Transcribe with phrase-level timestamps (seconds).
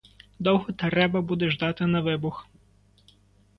[0.39, 2.47] Довго треба буде ждати на вибух?